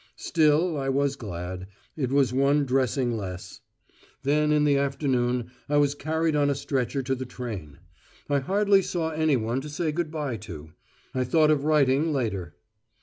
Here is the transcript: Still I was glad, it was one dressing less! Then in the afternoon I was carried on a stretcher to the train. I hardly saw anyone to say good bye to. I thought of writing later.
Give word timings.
Still 0.17 0.77
I 0.79 0.89
was 0.89 1.15
glad, 1.15 1.67
it 1.95 2.11
was 2.11 2.33
one 2.33 2.65
dressing 2.65 3.15
less! 3.15 3.61
Then 4.23 4.51
in 4.51 4.63
the 4.63 4.75
afternoon 4.75 5.51
I 5.69 5.77
was 5.77 5.93
carried 5.93 6.35
on 6.35 6.49
a 6.49 6.55
stretcher 6.55 7.03
to 7.03 7.13
the 7.13 7.23
train. 7.27 7.77
I 8.27 8.39
hardly 8.39 8.81
saw 8.81 9.11
anyone 9.11 9.61
to 9.61 9.69
say 9.69 9.91
good 9.91 10.09
bye 10.09 10.37
to. 10.37 10.71
I 11.13 11.23
thought 11.23 11.51
of 11.51 11.65
writing 11.65 12.11
later. 12.11 12.55